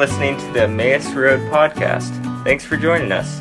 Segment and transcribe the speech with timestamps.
[0.00, 2.08] Listening to the Emmaus Road podcast.
[2.42, 3.38] Thanks for joining us.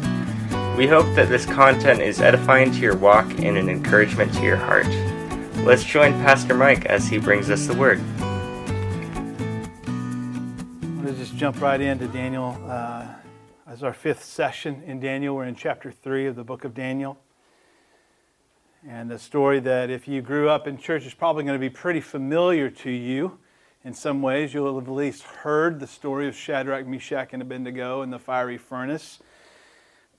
[0.78, 4.57] We hope that this content is edifying to your walk and an encouragement to your
[4.57, 4.86] heart.
[5.66, 8.02] Let's join Pastor Mike as he brings us the word.
[11.06, 12.62] To just jump right into Daniel.
[12.68, 13.07] Uh,
[13.66, 17.18] as our fifth session in Daniel, we're in chapter 3 of the book of Daniel.
[18.86, 21.69] And a story that, if you grew up in church, is probably going to be
[21.69, 23.39] pretty familiar to you.
[23.86, 28.02] In some ways, you'll have at least heard the story of Shadrach, Meshach, and Abednego
[28.02, 29.19] in the fiery furnace.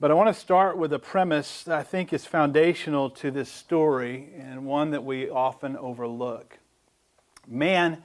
[0.00, 3.50] But I want to start with a premise that I think is foundational to this
[3.50, 6.58] story and one that we often overlook.
[7.46, 8.02] Man,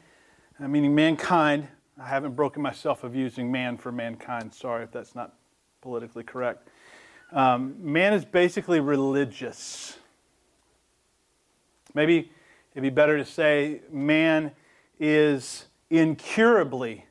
[0.60, 4.54] meaning mankind, I haven't broken myself of using man for mankind.
[4.54, 5.36] Sorry if that's not
[5.80, 6.68] politically correct.
[7.32, 9.98] Um, man is basically religious.
[11.94, 12.30] Maybe
[12.74, 14.52] it'd be better to say man
[15.00, 17.06] is incurably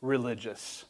[0.00, 0.84] religious.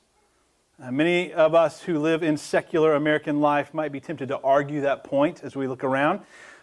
[0.81, 4.81] Uh, many of us who live in secular American life might be tempted to argue
[4.81, 6.21] that point as we look around,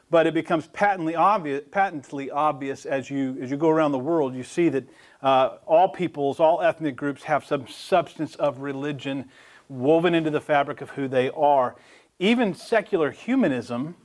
[0.09, 4.33] but it becomes patently obvious, patently obvious as you, as you go around the world.
[4.33, 4.88] You see that
[5.22, 9.30] uh, all peoples, all ethnic groups have some substance of religion
[9.67, 11.75] woven into the fabric of who they are.
[12.19, 13.95] Even secular humanism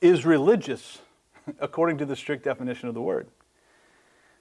[0.00, 0.98] is religious
[1.60, 3.28] according to the strict definition of the word.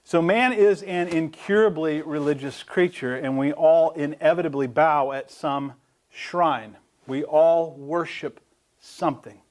[0.07, 5.73] So, man is an incurably religious creature, and we all inevitably bow at some
[6.09, 6.77] shrine.
[7.07, 8.39] We all worship
[8.79, 9.41] something.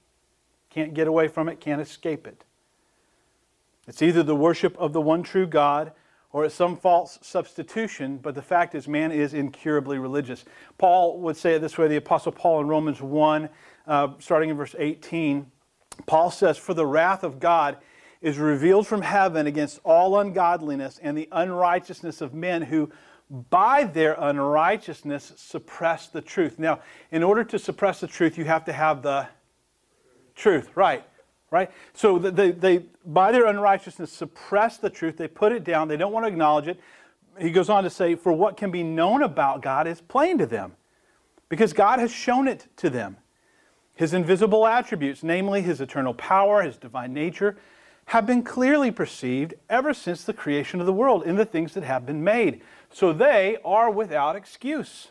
[0.70, 2.42] Can't get away from it, can't escape it.
[3.86, 5.92] It's either the worship of the one true God
[6.32, 10.46] or it's some false substitution, but the fact is, man is incurably religious.
[10.78, 13.50] Paul would say it this way the Apostle Paul in Romans 1,
[13.86, 15.50] uh, starting in verse 18,
[16.06, 17.76] Paul says, For the wrath of God
[18.20, 22.90] is revealed from heaven against all ungodliness and the unrighteousness of men who
[23.50, 26.58] by their unrighteousness suppress the truth.
[26.58, 29.26] Now, in order to suppress the truth, you have to have the
[30.34, 31.04] truth, right?
[31.50, 31.70] Right?
[31.94, 35.16] So they, they, by their unrighteousness, suppress the truth.
[35.16, 35.88] They put it down.
[35.88, 36.80] They don't want to acknowledge it.
[37.40, 40.46] He goes on to say, For what can be known about God is plain to
[40.46, 40.72] them,
[41.48, 43.16] because God has shown it to them.
[43.94, 47.56] His invisible attributes, namely his eternal power, his divine nature,
[48.06, 51.82] have been clearly perceived ever since the creation of the world in the things that
[51.82, 52.62] have been made.
[52.90, 55.08] So they are without excuse.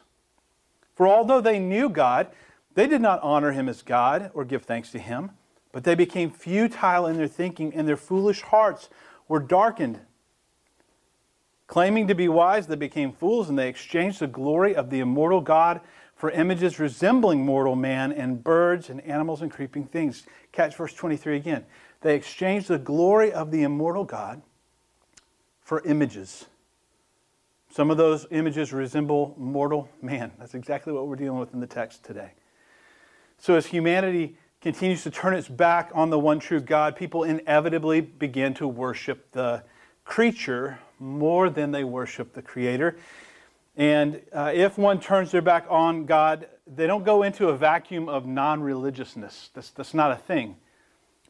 [0.95, 2.27] For although they knew God,
[2.73, 5.31] they did not honor him as God or give thanks to him,
[5.73, 8.89] but they became futile in their thinking, and their foolish hearts
[9.27, 9.99] were darkened.
[11.67, 15.41] Claiming to be wise, they became fools, and they exchanged the glory of the immortal
[15.41, 15.81] God
[16.15, 20.23] for images resembling mortal man and birds and animals and creeping things.
[20.53, 21.65] Catch verse 23 again.
[22.05, 24.43] They exchanged the glory of the immortal God
[25.59, 26.45] for images.
[27.71, 30.31] Some of those images resemble mortal man.
[30.37, 32.33] That's exactly what we're dealing with in the text today.
[33.39, 38.01] So, as humanity continues to turn its back on the one true God, people inevitably
[38.01, 39.63] begin to worship the
[40.03, 42.99] creature more than they worship the Creator.
[43.77, 48.07] And uh, if one turns their back on God, they don't go into a vacuum
[48.09, 49.49] of non religiousness.
[49.55, 50.57] That's, that's not a thing.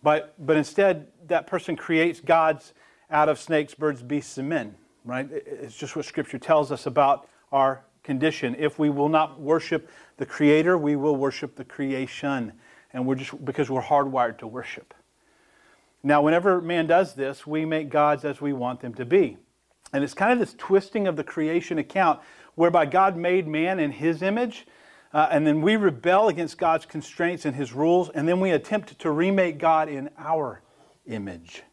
[0.05, 2.75] But, but instead, that person creates gods
[3.09, 5.27] out of snakes, birds, beasts, and men, right?
[5.31, 8.55] It's just what Scripture tells us about our condition.
[8.59, 12.53] If we will not worship the Creator, we will worship the creation.
[12.94, 14.94] And we're just because we're hardwired to worship.
[16.03, 19.38] Now, whenever man does this, we make gods as we want them to be.
[19.91, 22.19] And it's kind of this twisting of the creation account
[22.53, 24.67] whereby God made man in his image,
[25.15, 28.99] uh, and then we rebel against God's constraints and his rules, and then we attempt
[28.99, 30.61] to remake God in our
[31.05, 31.63] image.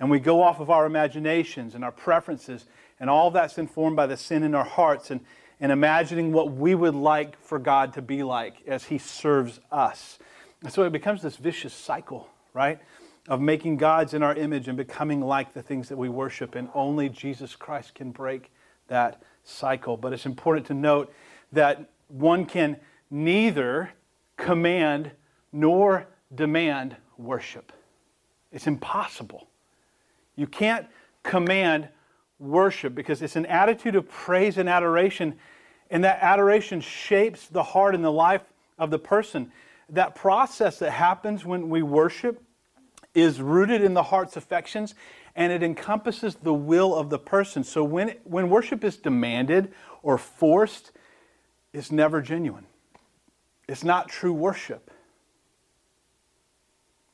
[0.00, 2.64] And we go off of our imaginations and our preferences,
[2.98, 5.20] and all that's informed by the sin in our hearts and,
[5.60, 10.18] and imagining what we would like for God to be like as he serves us.
[10.62, 12.80] And so it becomes this vicious cycle, right?
[13.28, 16.56] of making gods in our image and becoming like the things that we worship.
[16.56, 18.50] And only Jesus Christ can break
[18.88, 19.96] that cycle.
[19.96, 21.12] But it's important to note
[21.52, 22.76] that one can
[23.10, 23.90] neither
[24.36, 25.10] command
[25.50, 27.72] nor demand worship.
[28.52, 29.48] It's impossible.
[30.36, 30.86] You can't
[31.22, 31.88] command
[32.38, 35.38] worship because it's an attitude of praise and adoration,
[35.90, 38.42] and that adoration shapes the heart and the life
[38.78, 39.50] of the person.
[39.88, 42.42] That process that happens when we worship
[43.14, 44.94] is rooted in the heart's affections
[45.34, 47.64] and it encompasses the will of the person.
[47.64, 49.72] So when, when worship is demanded
[50.02, 50.92] or forced,
[51.72, 52.66] it's never genuine.
[53.68, 54.90] It's not true worship.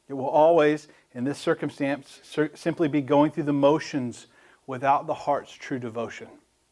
[0.08, 2.20] It will always, in this circumstance,
[2.54, 4.26] simply be going through the motions
[4.66, 6.28] without the heart's true devotion.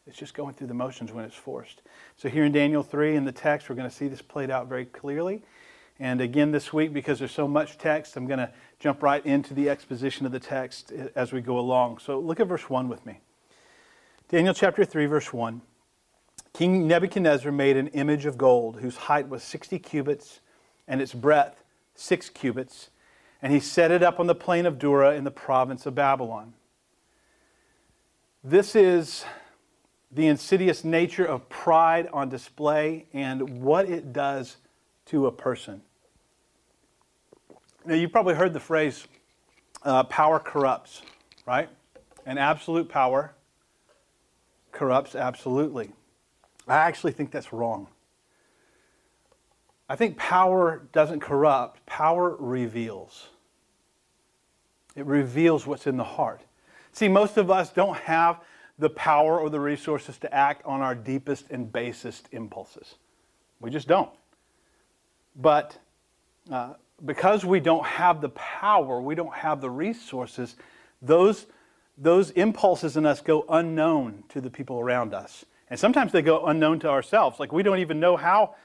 [0.07, 1.81] It's just going through the motions when it's forced.
[2.15, 4.67] So here in Daniel 3 in the text, we're going to see this played out
[4.67, 5.43] very clearly.
[5.99, 9.53] And again this week, because there's so much text, I'm going to jump right into
[9.53, 11.97] the exposition of the text eh, as we go along.
[11.97, 13.19] So look at verse 1 with me.
[14.29, 15.61] Daniel chapter 3, verse 1.
[16.57, 20.39] King Nebuchadnezzar made an image of gold whose height was 60 cubits
[20.87, 21.63] and its breadth
[21.93, 22.89] 6 cubits,
[23.43, 26.53] and he set it up on the plain of Dura in the province of Babylon.
[28.43, 29.23] This is
[30.11, 34.57] the insidious nature of pride on display and what it does
[35.05, 35.83] to a person.
[37.85, 39.05] Now, you've probably heard the phrase
[39.83, 41.03] uh, power corrupts,
[41.45, 41.69] right?
[42.25, 43.35] And absolute power
[44.71, 45.91] corrupts absolutely.
[46.67, 47.87] I actually think that's wrong.
[49.89, 53.29] I think power doesn't corrupt, power reveals.
[54.95, 56.41] It reveals what's in the heart.
[56.91, 58.41] See, most of us don't have
[58.79, 62.95] the power or the resources to act on our deepest and basest impulses.
[63.59, 64.11] We just don't.
[65.35, 65.77] But
[66.51, 66.73] uh,
[67.05, 70.55] because we don't have the power, we don't have the resources,
[71.01, 71.45] those,
[71.97, 75.45] those impulses in us go unknown to the people around us.
[75.69, 77.39] And sometimes they go unknown to ourselves.
[77.39, 78.55] Like we don't even know how,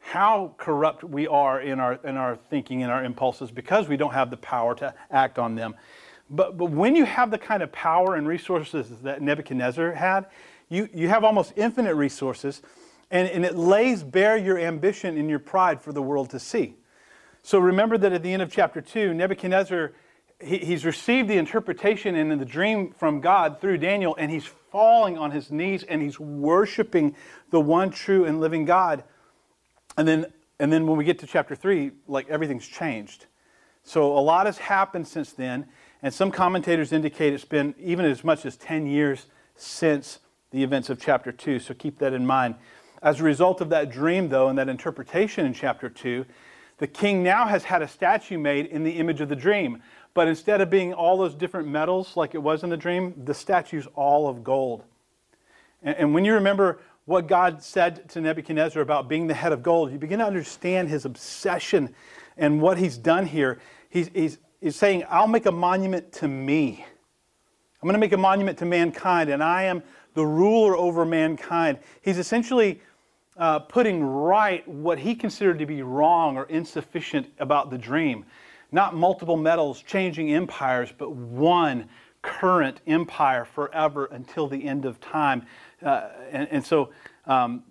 [0.00, 4.14] how corrupt we are in our, in our thinking and our impulses because we don't
[4.14, 5.74] have the power to act on them.
[6.30, 10.26] But, but when you have the kind of power and resources that Nebuchadnezzar had,
[10.68, 12.60] you, you have almost infinite resources,
[13.10, 16.74] and, and it lays bare your ambition and your pride for the world to see.
[17.42, 19.92] So remember that at the end of chapter 2, Nebuchadnezzar,
[20.40, 25.18] he, he's received the interpretation and the dream from God through Daniel, and he's falling
[25.18, 27.14] on his knees and he's worshiping
[27.50, 29.02] the one true and living God.
[29.96, 30.26] And then,
[30.60, 33.26] and then when we get to chapter 3, like everything's changed.
[33.82, 35.66] So a lot has happened since then.
[36.02, 39.26] And some commentators indicate it's been even as much as 10 years
[39.56, 40.20] since
[40.50, 42.54] the events of chapter 2, so keep that in mind.
[43.02, 46.24] As a result of that dream, though, and that interpretation in chapter 2,
[46.78, 49.82] the king now has had a statue made in the image of the dream.
[50.14, 53.34] But instead of being all those different metals like it was in the dream, the
[53.34, 54.84] statue's all of gold.
[55.82, 59.62] And, and when you remember what God said to Nebuchadnezzar about being the head of
[59.62, 61.94] gold, you begin to understand his obsession
[62.36, 63.60] and what he's done here.
[63.90, 66.84] He's, he's is saying, I'll make a monument to me.
[67.80, 69.82] I'm going to make a monument to mankind, and I am
[70.14, 71.78] the ruler over mankind.
[72.02, 72.80] He's essentially
[73.36, 78.26] uh, putting right what he considered to be wrong or insufficient about the dream.
[78.70, 81.88] Not multiple metals changing empires, but one
[82.22, 85.46] current empire forever until the end of time.
[85.82, 86.90] Uh, and, and, so
[87.26, 87.62] um,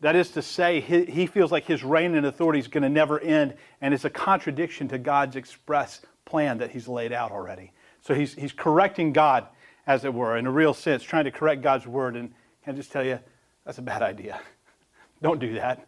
[0.00, 2.88] that is to say, he, he feels like his reign and authority is going to
[2.88, 7.72] never end, and it's a contradiction to God's express plan that he's laid out already.
[8.02, 9.46] So he's, he's correcting God,
[9.86, 12.16] as it were, in a real sense, trying to correct God's word.
[12.16, 12.32] And
[12.64, 13.18] can I just tell you,
[13.64, 14.40] that's a bad idea.
[15.22, 15.86] Don't do that.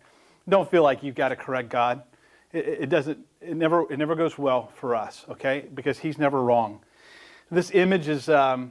[0.49, 2.03] Don't feel like you've got to correct God.
[2.55, 5.69] It, it, doesn't, it never, it never goes well for us, okay?
[5.75, 6.81] Because he's never wrong.
[7.51, 8.71] This image is, um,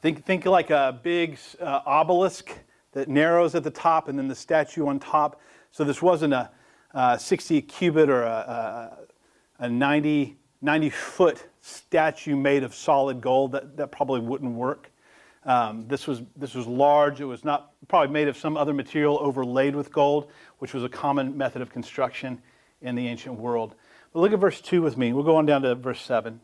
[0.00, 2.50] think, think like a big uh, obelisk
[2.90, 5.40] that narrows at the top and then the statue on top.
[5.70, 6.50] So this wasn't a,
[6.92, 8.98] uh, 60 cubit or a,
[9.60, 13.52] a, a 90 90 foot statue made of solid gold.
[13.52, 14.90] That, that probably wouldn't work.
[15.44, 17.20] Um, this, was, this was large.
[17.20, 20.88] It was not probably made of some other material overlaid with gold, which was a
[20.88, 22.40] common method of construction
[22.82, 23.74] in the ancient world.
[24.12, 25.12] But look at verse 2 with me.
[25.12, 26.40] We'll go on down to verse 7.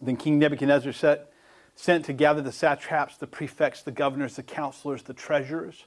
[0.00, 1.32] Then King Nebuchadnezzar set,
[1.74, 5.84] sent to gather the satraps, the prefects, the governors, the counselors, the treasurers,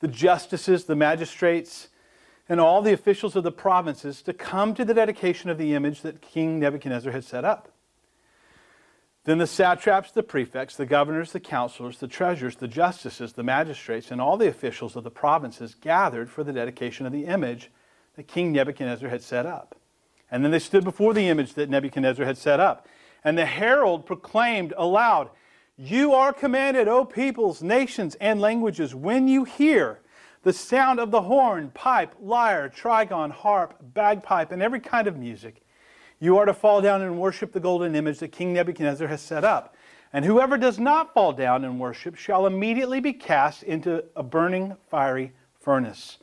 [0.00, 1.88] the justices, the magistrates,
[2.48, 6.02] and all the officials of the provinces to come to the dedication of the image
[6.02, 7.72] that King Nebuchadnezzar had set up.
[9.24, 14.12] Then the satraps, the prefects, the governors, the counselors, the treasurers, the justices, the magistrates,
[14.12, 17.72] and all the officials of the provinces gathered for the dedication of the image
[18.16, 19.76] that King Nebuchadnezzar had set up.
[20.30, 22.88] And then they stood before the image that Nebuchadnezzar had set up.
[23.22, 25.30] And the herald proclaimed aloud,
[25.76, 30.00] You are commanded, O peoples, nations, and languages, when you hear
[30.42, 35.62] the sound of the horn, pipe, lyre, trigon, harp, bagpipe, and every kind of music.
[36.20, 39.44] You are to fall down and worship the golden image that King Nebuchadnezzar has set
[39.44, 39.74] up.
[40.12, 44.76] And whoever does not fall down and worship shall immediately be cast into a burning
[44.88, 46.18] fiery furnace.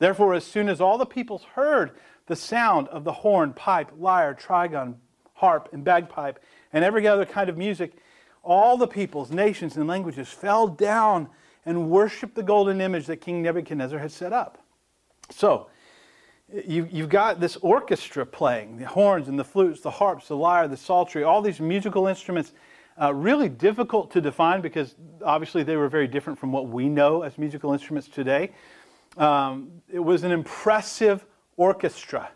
[0.00, 1.92] Therefore, as soon as all the peoples heard
[2.26, 4.96] the sound of the horn, pipe, lyre, trigon,
[5.34, 6.40] harp, and bagpipe,
[6.72, 7.92] and every other kind of music,
[8.42, 11.28] all the peoples, nations, and languages fell down
[11.64, 14.58] and worshiped the golden image that King Nebuchadnezzar had set up.
[15.30, 15.68] So,
[16.66, 20.66] you, you've got this orchestra playing the horns and the flutes, the harps, the lyre,
[20.66, 22.52] the psaltery, all these musical instruments
[23.00, 27.22] Uh, really difficult to define because obviously they were very different from what we know
[27.22, 28.50] as musical instruments today.
[29.16, 31.24] Um, it was an impressive
[31.56, 32.30] orchestra.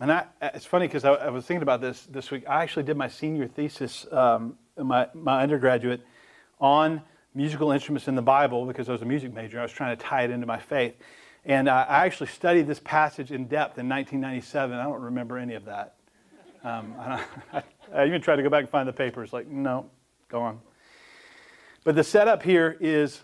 [0.00, 2.44] And I, it's funny because I, I, was thinking about this this week.
[2.48, 6.00] I actually did my senior thesis, um, my, my undergraduate,
[6.60, 7.00] on
[7.34, 9.58] musical instruments in the Bible because I was a music major.
[9.58, 10.94] I was trying to tie it into my faith.
[11.44, 14.76] And uh, I actually studied this passage in depth in 1997.
[14.76, 15.96] I don't remember any of that.
[16.64, 17.62] Um, I,
[17.94, 19.32] I, even tried to go back and find the papers.
[19.32, 19.90] Like, no,
[20.28, 20.60] go on.
[21.84, 23.20] But the setup here is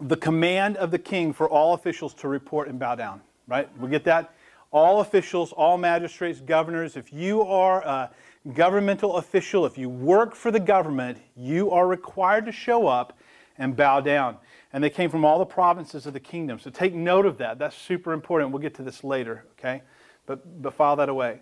[0.00, 3.68] the command of the king for all officials to report and bow down, right?
[3.78, 4.34] We get that?
[4.70, 8.10] All officials, all magistrates, governors, if you are a
[8.52, 13.18] governmental official, if you work for the government, you are required to show up
[13.58, 14.36] and bow down.
[14.72, 16.58] And they came from all the provinces of the kingdom.
[16.58, 17.58] So take note of that.
[17.58, 18.50] That's super important.
[18.52, 19.82] We'll get to this later, okay?
[20.26, 21.40] But, but file that away.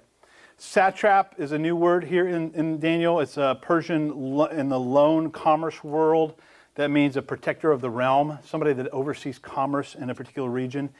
[0.58, 3.18] Satrap is a new word here in, in Daniel.
[3.18, 4.10] It's a Persian
[4.52, 6.40] in the loan commerce world.
[6.74, 10.90] That means a protector of the realm, somebody that oversees commerce in a particular region.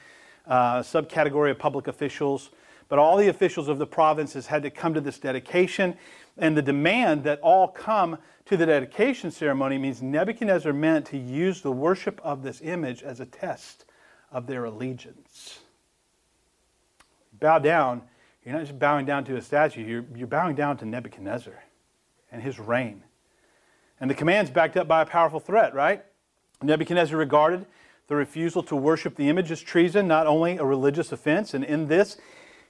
[0.47, 2.50] Uh, subcategory of public officials.
[2.88, 5.97] But all the officials of the provinces had to come to this dedication.
[6.37, 11.62] And the demand that all come to the dedication ceremony means Nebuchadnezzar meant to use
[11.62, 13.87] the worship of this image as a test
[14.31, 15.61] of their allegiance.
[17.40, 18.02] Bow down
[18.45, 21.64] you're not just bowing down to a statue, you're, you're bowing down to Nebuchadnezzar
[22.31, 23.02] and his reign.
[24.04, 26.04] And the command's backed up by a powerful threat, right?
[26.61, 27.64] Nebuchadnezzar regarded
[28.06, 31.88] the refusal to worship the image as treason, not only a religious offense, and in
[31.88, 32.18] this,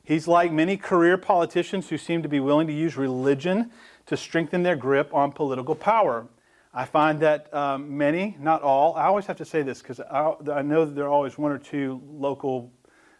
[0.04, 3.72] he's like many career politicians who seem to be willing to use religion
[4.06, 6.28] to strengthen their grip on political power.
[6.72, 10.34] I find that um, many, not all, I always have to say this because I,
[10.52, 12.72] I know that there are always one or two local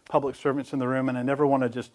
[0.07, 1.91] public servants in the room, and I never want to just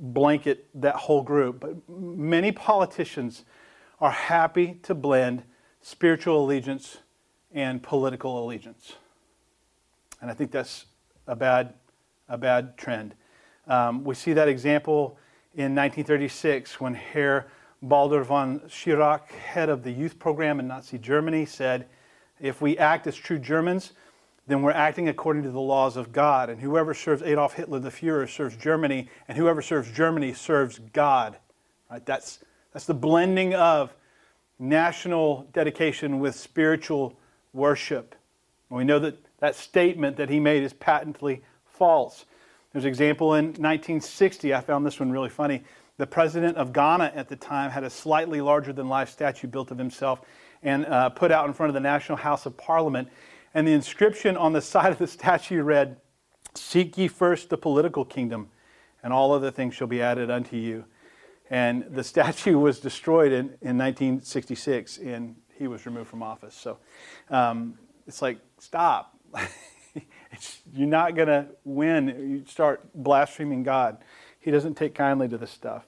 [0.00, 3.44] blanket that whole group, but many politicians
[4.00, 5.42] are happy to blend
[5.80, 6.98] spiritual allegiance
[7.52, 8.94] and political allegiance.
[10.20, 10.86] And I think that's
[11.26, 11.74] a bad,
[12.28, 13.14] a bad trend.
[13.66, 15.18] Um, we see that example
[15.54, 17.48] in 1936 when Herr
[17.82, 21.86] Baldur von Schirach, head of the youth program in Nazi Germany, said,
[22.40, 23.92] If we act as true Germans,
[24.46, 26.50] then we're acting according to the laws of God.
[26.50, 31.38] And whoever serves Adolf Hitler, the Fuhrer, serves Germany, and whoever serves Germany serves God.
[31.90, 32.04] Right?
[32.04, 32.40] That's,
[32.74, 33.94] that's the blending of
[34.58, 37.16] national dedication with spiritual
[37.52, 38.16] worship.
[38.68, 42.24] And we know that that statement that he made is patently false.
[42.72, 44.52] There's an example in 1960.
[44.52, 45.62] I found this one really funny.
[45.98, 49.70] The president of Ghana at the time had a slightly larger than life statue built
[49.70, 50.22] of himself
[50.64, 53.08] and uh, put out in front of the National House of Parliament.
[53.54, 55.98] And the inscription on the side of the statue read,
[56.56, 58.48] Seek ye first the political kingdom,
[59.02, 60.84] and all other things shall be added unto you.
[61.50, 66.54] And the statue was destroyed in, in 1966, and he was removed from office.
[66.54, 66.78] So
[67.30, 69.18] um, it's like, stop.
[70.74, 72.08] you're not going to win.
[72.08, 73.98] You start blaspheming God.
[74.40, 75.86] He doesn't take kindly to this stuff.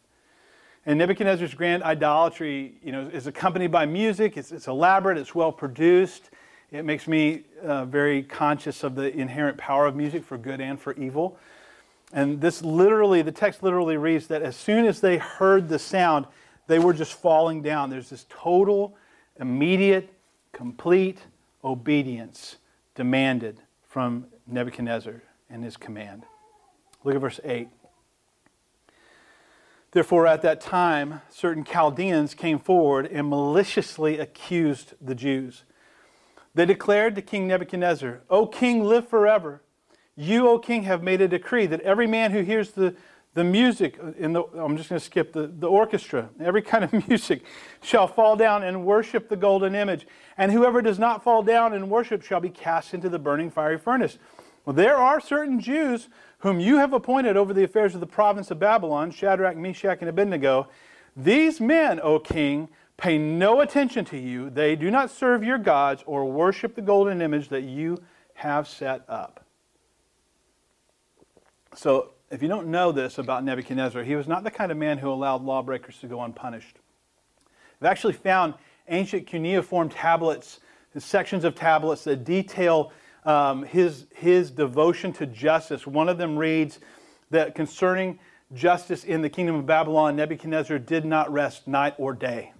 [0.86, 4.36] And Nebuchadnezzar's grand idolatry, you know, is accompanied by music.
[4.36, 5.18] It's, it's elaborate.
[5.18, 6.30] It's well produced.
[6.70, 10.80] It makes me uh, very conscious of the inherent power of music for good and
[10.80, 11.38] for evil.
[12.12, 16.26] And this literally, the text literally reads that as soon as they heard the sound,
[16.66, 17.90] they were just falling down.
[17.90, 18.96] There's this total,
[19.38, 20.12] immediate,
[20.52, 21.18] complete
[21.64, 22.56] obedience
[22.94, 26.24] demanded from Nebuchadnezzar and his command.
[27.04, 27.68] Look at verse 8.
[29.90, 35.64] Therefore, at that time, certain Chaldeans came forward and maliciously accused the Jews
[36.56, 39.60] they declared to King Nebuchadnezzar, O king, live forever.
[40.16, 42.94] You, O king, have made a decree that every man who hears the,
[43.34, 46.92] the music, in the, I'm just going to skip the, the orchestra, every kind of
[47.08, 47.44] music,
[47.82, 50.06] shall fall down and worship the golden image.
[50.38, 53.78] And whoever does not fall down and worship shall be cast into the burning fiery
[53.78, 54.18] furnace.
[54.64, 56.08] Well, there are certain Jews
[56.38, 60.08] whom you have appointed over the affairs of the province of Babylon, Shadrach, Meshach, and
[60.08, 60.68] Abednego.
[61.14, 64.50] These men, O king, pay no attention to you.
[64.50, 68.02] They do not serve your gods or worship the golden image that you
[68.34, 69.45] have set up.
[71.76, 74.96] So, if you don't know this about Nebuchadnezzar, he was not the kind of man
[74.96, 76.78] who allowed lawbreakers to go unpunished.
[77.80, 78.54] I've actually found
[78.88, 80.60] ancient cuneiform tablets,
[80.96, 82.92] sections of tablets that detail
[83.26, 85.86] um, his, his devotion to justice.
[85.86, 86.80] One of them reads
[87.30, 88.18] that concerning
[88.54, 92.54] justice in the kingdom of Babylon, Nebuchadnezzar did not rest night or day.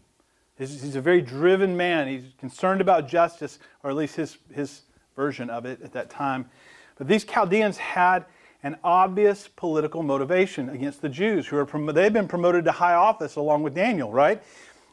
[0.59, 2.07] He's, he's a very driven man.
[2.07, 4.83] He's concerned about justice, or at least his, his
[5.17, 6.51] version of it at that time.
[6.99, 8.27] But these Chaldeans had
[8.67, 13.37] an obvious political motivation against the Jews who are they've been promoted to high office
[13.37, 14.43] along with Daniel, right?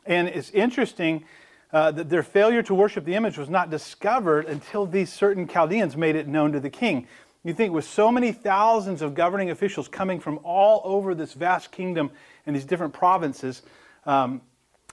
[0.06, 1.26] And it's interesting
[1.72, 5.98] uh, that their failure to worship the image was not discovered until these certain Chaldeans
[5.98, 7.08] made it known to the king.
[7.44, 11.72] You think with so many thousands of governing officials coming from all over this vast
[11.72, 12.12] kingdom
[12.46, 13.64] and these different provinces,
[14.06, 14.42] um,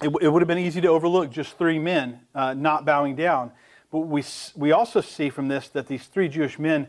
[0.00, 3.52] it, it, would have been easy to overlook just three men uh, not bowing down.
[3.92, 4.25] But we,
[4.56, 6.88] we also see from this that these three Jewish men,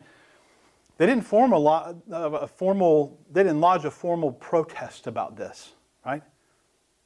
[0.98, 5.74] they didn't form a, lot, a formal, they didn't lodge a formal protest about this,
[6.06, 6.22] right?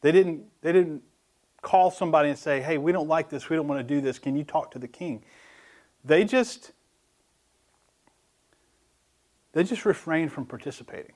[0.02, 1.02] They didn't, they didn't
[1.62, 4.20] call somebody and say, hey, we don't like this, we don't want to do this,
[4.20, 5.24] can you talk to the king?
[6.04, 6.74] They just,
[9.54, 11.16] they just refrained from participating.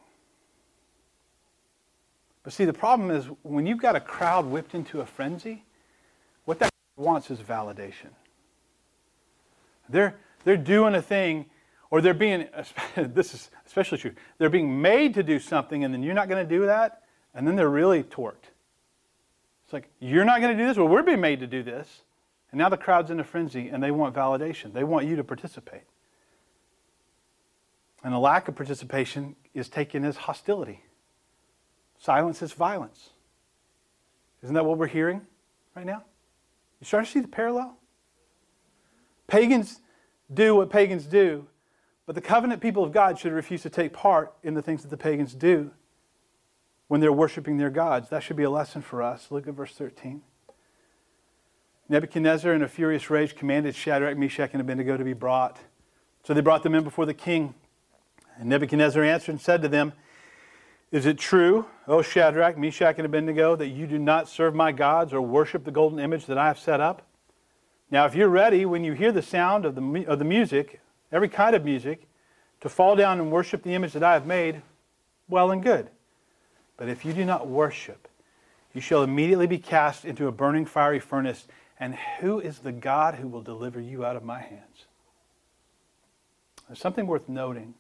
[2.43, 5.65] But see, the problem is when you've got a crowd whipped into a frenzy,
[6.45, 8.09] what that wants is validation.
[9.87, 11.45] They're, they're doing a thing,
[11.91, 12.47] or they're being,
[12.95, 16.47] this is especially true, they're being made to do something, and then you're not going
[16.47, 17.03] to do that,
[17.33, 18.49] and then they're really torqued.
[19.65, 20.77] It's like, you're not going to do this?
[20.77, 22.01] Well, we're being made to do this.
[22.51, 24.73] And now the crowd's in a frenzy, and they want validation.
[24.73, 25.83] They want you to participate.
[28.03, 30.83] And a lack of participation is taken as hostility.
[31.99, 33.09] Silence is violence.
[34.41, 35.21] Isn't that what we're hearing
[35.75, 36.03] right now?
[36.79, 37.77] You start to see the parallel?
[39.27, 39.81] Pagans
[40.33, 41.45] do what pagans do,
[42.09, 44.87] but the covenant people of God should refuse to take part in the things that
[44.87, 45.69] the pagans do
[46.87, 48.09] when they're worshiping their gods.
[48.09, 49.27] That should be a lesson for us.
[49.29, 50.23] Look at verse 13.
[51.87, 55.59] Nebuchadnezzar, in a furious rage, commanded Shadrach, Meshach, and Abednego to be brought.
[56.23, 57.53] So they brought them in before the king.
[58.39, 59.93] And Nebuchadnezzar answered and said to them,
[60.91, 65.13] Is it true, O Shadrach, Meshach, and Abednego, that you do not serve my gods
[65.13, 67.05] or worship the golden image that I have set up?
[67.91, 71.29] Now, if you're ready, when you hear the sound of the, of the music, every
[71.29, 72.07] kind of music,
[72.61, 74.61] to fall down and worship the image that I have made,
[75.27, 75.89] well and good.
[76.77, 78.07] But if you do not worship,
[78.73, 81.47] you shall immediately be cast into a burning fiery furnace.
[81.79, 84.85] And who is the God who will deliver you out of my hands?
[86.67, 87.73] There's something worth noting.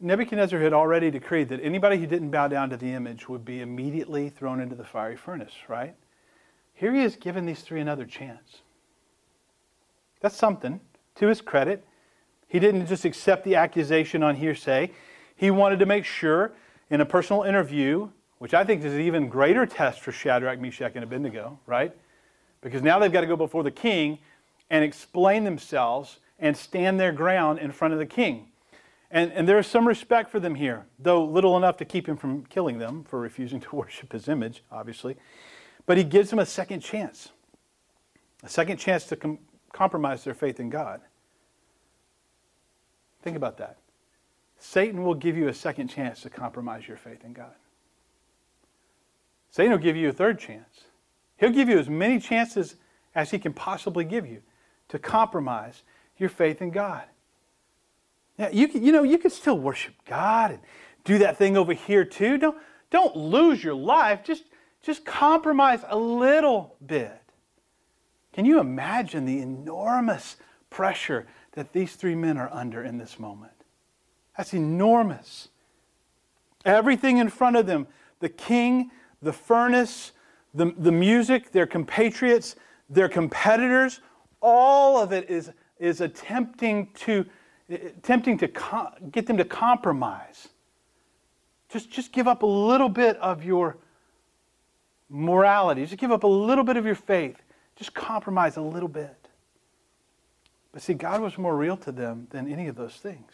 [0.00, 3.60] Nebuchadnezzar had already decreed that anybody who didn't bow down to the image would be
[3.60, 5.94] immediately thrown into the fiery furnace, right?
[6.74, 8.58] Here he is giving these three another chance.
[10.20, 10.80] That's something.
[11.16, 11.84] To his credit,
[12.48, 14.90] he didn't just accept the accusation on hearsay.
[15.36, 16.52] He wanted to make sure
[16.90, 20.92] in a personal interview, which I think is an even greater test for Shadrach, Meshach,
[20.94, 21.96] and Abednego, right?
[22.60, 24.18] Because now they've got to go before the king
[24.70, 28.48] and explain themselves and stand their ground in front of the king.
[29.10, 32.16] And, and there is some respect for them here, though little enough to keep him
[32.16, 35.16] from killing them for refusing to worship his image, obviously.
[35.86, 37.30] But he gives them a second chance,
[38.42, 39.38] a second chance to com-
[39.72, 41.00] compromise their faith in God.
[43.22, 43.78] Think about that.
[44.58, 47.54] Satan will give you a second chance to compromise your faith in God.
[49.50, 50.84] Satan will give you a third chance.
[51.36, 52.76] He'll give you as many chances
[53.14, 54.42] as he can possibly give you
[54.88, 55.82] to compromise
[56.18, 57.02] your faith in God.
[58.38, 60.60] Yeah, you, can, you know, you can still worship God and
[61.04, 62.38] do that thing over here too.
[62.38, 62.56] Don't,
[62.90, 64.24] don't lose your life.
[64.24, 64.44] Just,
[64.82, 67.21] just compromise a little bit.
[68.32, 70.36] Can you imagine the enormous
[70.70, 73.52] pressure that these three men are under in this moment?
[74.36, 75.48] That's enormous.
[76.64, 77.86] Everything in front of them
[78.20, 78.90] the king,
[79.20, 80.12] the furnace,
[80.54, 82.54] the, the music, their compatriots,
[82.88, 84.00] their competitors
[84.42, 87.24] all of it is, is attempting to,
[87.70, 90.48] attempting to com- get them to compromise.
[91.68, 93.78] Just, just give up a little bit of your
[95.08, 97.41] morality, just give up a little bit of your faith,
[97.76, 99.28] just compromise a little bit.
[100.72, 103.32] But see, God was more real to them than any of those things.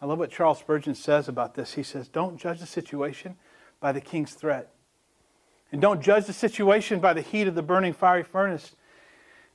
[0.00, 1.74] I love what Charles Spurgeon says about this.
[1.74, 3.36] He says, Don't judge the situation
[3.80, 4.70] by the king's threat.
[5.72, 8.74] And don't judge the situation by the heat of the burning fiery furnace.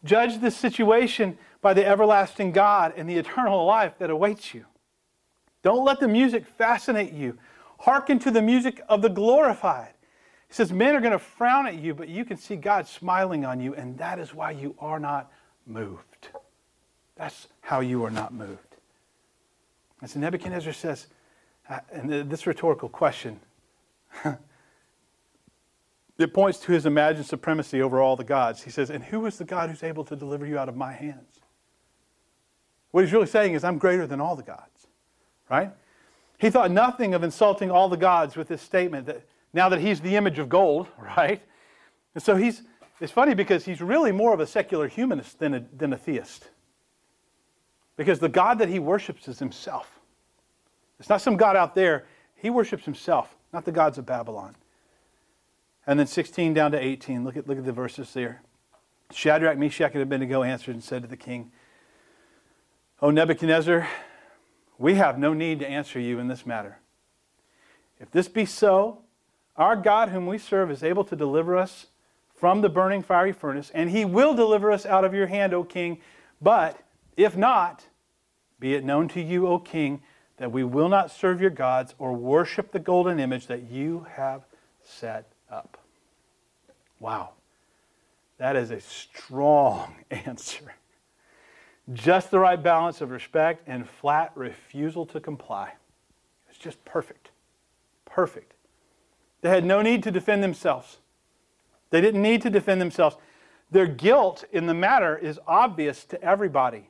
[0.03, 4.65] Judge the situation by the everlasting God and the eternal life that awaits you.
[5.63, 7.37] Don't let the music fascinate you.
[7.79, 9.94] Hearken to the music of the glorified.
[10.47, 13.45] He says, Men are going to frown at you, but you can see God smiling
[13.45, 15.31] on you, and that is why you are not
[15.65, 16.29] moved.
[17.15, 18.59] That's how you are not moved.
[20.01, 21.07] And so Nebuchadnezzar says,
[21.69, 23.39] uh, and this rhetorical question,
[26.17, 28.61] it points to his imagined supremacy over all the gods.
[28.63, 30.93] He says, And who is the God who's able to deliver you out of my
[30.93, 31.39] hands?
[32.91, 34.87] What he's really saying is, I'm greater than all the gods,
[35.49, 35.71] right?
[36.37, 39.23] He thought nothing of insulting all the gods with this statement that
[39.55, 41.41] now that he's the image of gold, right?
[42.13, 42.61] And so he's,
[42.99, 46.49] it's funny because he's really more of a secular humanist than a, than a theist.
[47.97, 49.99] Because the God that he worships is himself.
[50.99, 52.05] It's not some God out there.
[52.35, 54.55] He worships himself, not the gods of Babylon.
[55.87, 57.23] And then 16 down to 18.
[57.23, 58.41] Look at, look at the verses there.
[59.11, 61.51] Shadrach, Meshach, and Abednego answered and said to the king,
[63.01, 63.87] O Nebuchadnezzar,
[64.77, 66.79] we have no need to answer you in this matter.
[67.99, 69.04] If this be so,
[69.57, 71.87] our God, whom we serve, is able to deliver us
[72.35, 75.63] from the burning fiery furnace, and he will deliver us out of your hand, O
[75.63, 75.99] king.
[76.41, 76.79] But
[77.15, 77.85] if not,
[78.59, 80.01] be it known to you, O king,
[80.37, 84.43] that we will not serve your gods or worship the golden image that you have
[84.83, 85.77] set up.
[86.99, 87.31] Wow.
[88.37, 90.75] That is a strong answer.
[91.93, 95.73] Just the right balance of respect and flat refusal to comply.
[96.49, 97.29] It's just perfect.
[98.05, 98.54] Perfect.
[99.45, 100.97] They had no need to defend themselves.
[101.91, 103.15] They didn't need to defend themselves.
[103.69, 106.89] Their guilt in the matter is obvious to everybody.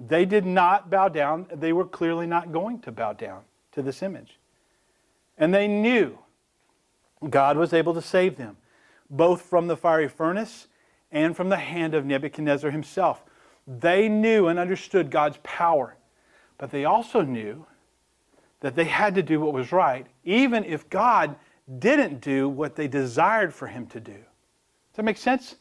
[0.00, 1.46] They did not bow down.
[1.54, 4.40] They were clearly not going to bow down to this image.
[5.38, 6.18] And they knew
[7.30, 8.56] God was able to save them,
[9.08, 10.66] both from the fiery furnace
[11.12, 13.22] and from the hand of Nebuchadnezzar himself.
[13.68, 15.94] They knew and understood God's power,
[16.58, 17.66] but they also knew
[18.62, 21.36] that they had to do what was right, even if God
[21.78, 24.12] didn't do what they desired for him to do.
[24.12, 25.56] Does that make sense?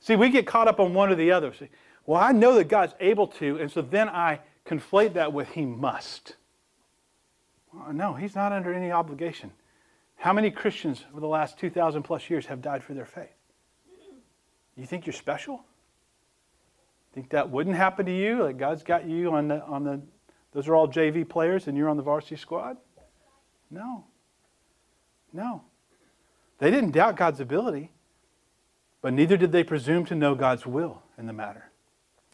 [0.00, 1.52] See, we get caught up on one or the other.
[1.52, 1.68] See,
[2.06, 5.66] well, I know that God's able to, and so then I conflate that with He
[5.66, 6.36] must.
[7.72, 9.52] Well, no, He's not under any obligation.
[10.16, 13.34] How many Christians over the last 2,000 plus years have died for their faith?
[14.76, 15.64] You think you're special?
[17.12, 18.44] Think that wouldn't happen to you?
[18.44, 20.00] Like God's got you on the, on the,
[20.52, 22.76] those are all JV players and you're on the varsity squad?
[23.70, 24.04] No.
[25.32, 25.62] No.
[26.58, 27.90] They didn't doubt God's ability,
[29.00, 31.70] but neither did they presume to know God's will in the matter.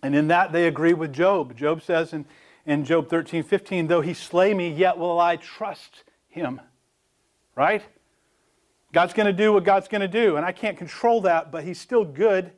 [0.02, 1.56] And in that they agree with Job.
[1.56, 2.24] Job says in,
[2.66, 6.60] in Job 13, 15, though he slay me, yet will I trust him.
[7.54, 7.82] Right?
[8.92, 11.64] God's going to do what God's going to do, and I can't control that, but
[11.64, 12.52] he's still good,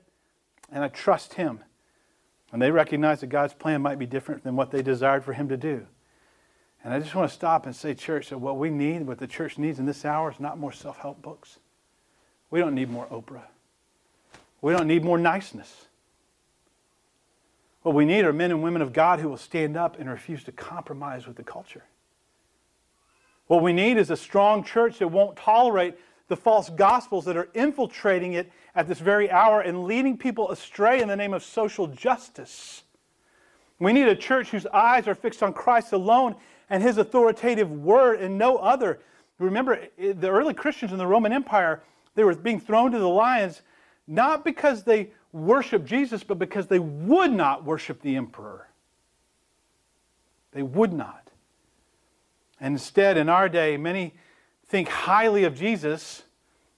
[0.70, 1.60] and I trust him.
[2.52, 5.48] And they recognize that God's plan might be different than what they desired for him
[5.48, 5.86] to do.
[6.86, 9.26] And I just want to stop and say, church, that what we need, what the
[9.26, 11.58] church needs in this hour is not more self help books.
[12.48, 13.42] We don't need more Oprah.
[14.62, 15.86] We don't need more niceness.
[17.82, 20.44] What we need are men and women of God who will stand up and refuse
[20.44, 21.82] to compromise with the culture.
[23.48, 25.96] What we need is a strong church that won't tolerate
[26.28, 31.02] the false gospels that are infiltrating it at this very hour and leading people astray
[31.02, 32.84] in the name of social justice.
[33.80, 36.36] We need a church whose eyes are fixed on Christ alone
[36.68, 39.00] and his authoritative word and no other.
[39.38, 41.82] Remember, the early Christians in the Roman Empire,
[42.14, 43.62] they were being thrown to the lions
[44.06, 48.68] not because they worshiped Jesus, but because they would not worship the emperor.
[50.52, 51.30] They would not.
[52.60, 54.14] And instead, in our day, many
[54.68, 56.22] think highly of Jesus.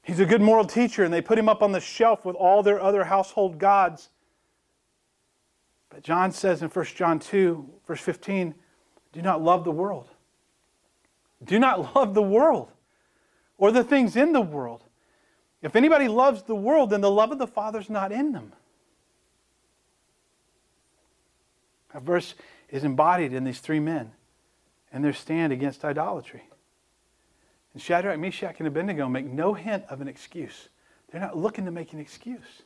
[0.03, 2.63] He's a good moral teacher, and they put him up on the shelf with all
[2.63, 4.09] their other household gods.
[5.91, 8.55] But John says in 1 John 2, verse 15,
[9.13, 10.09] do not love the world.
[11.45, 12.71] Do not love the world
[13.57, 14.85] or the things in the world.
[15.61, 18.53] If anybody loves the world, then the love of the Father is not in them.
[21.93, 22.35] That verse
[22.69, 24.13] is embodied in these three men
[24.93, 26.45] and their stand against idolatry.
[27.73, 30.69] And Shadrach, Meshach, and Abednego make no hint of an excuse.
[31.11, 32.63] They're not looking to make an excuse.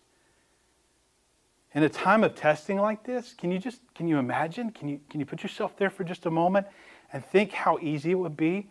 [1.74, 4.70] In a time of testing like this, can you just can you imagine?
[4.70, 6.66] Can you can you put yourself there for just a moment
[7.12, 8.68] and think how easy it would be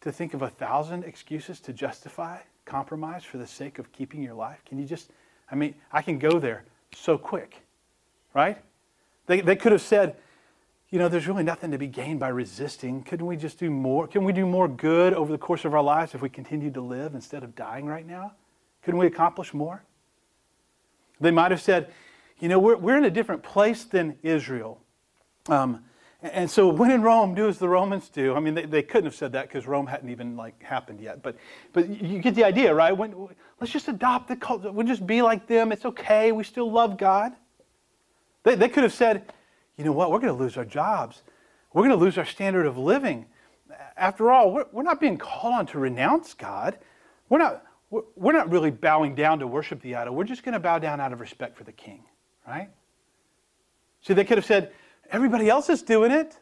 [0.00, 4.34] to think of a thousand excuses to justify compromise for the sake of keeping your
[4.34, 4.58] life?
[4.64, 5.10] Can you just,
[5.50, 6.64] I mean, I can go there
[6.94, 7.62] so quick,
[8.34, 8.58] right?
[9.26, 10.16] They, they could have said,
[10.90, 13.02] you know, there's really nothing to be gained by resisting.
[13.02, 14.06] Couldn't we just do more?
[14.06, 16.80] Can we do more good over the course of our lives if we continue to
[16.80, 18.32] live instead of dying right now?
[18.82, 19.82] Couldn't we accomplish more?
[21.20, 21.92] They might have said,
[22.42, 24.80] you know, we're, we're in a different place than Israel.
[25.48, 25.84] Um,
[26.22, 28.34] and so when in Rome, do as the Romans do.
[28.34, 31.22] I mean, they, they couldn't have said that because Rome hadn't even like happened yet.
[31.22, 31.36] But,
[31.72, 32.96] but you get the idea, right?
[32.96, 33.28] When,
[33.60, 34.72] let's just adopt the culture.
[34.72, 35.70] We'll just be like them.
[35.70, 36.32] It's okay.
[36.32, 37.32] We still love God.
[38.42, 39.32] They, they could have said,
[39.76, 40.10] you know what?
[40.10, 41.22] We're going to lose our jobs.
[41.72, 43.26] We're going to lose our standard of living.
[43.96, 46.76] After all, we're, we're not being called on to renounce God.
[47.28, 50.16] We're not, we're, we're not really bowing down to worship the idol.
[50.16, 52.02] We're just going to bow down out of respect for the king,
[52.46, 52.70] right?
[54.02, 54.72] See, they could have said,
[55.10, 56.38] Everybody else is doing it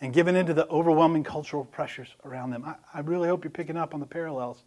[0.00, 2.64] and giving into the overwhelming cultural pressures around them.
[2.64, 4.64] I, I really hope you're picking up on the parallels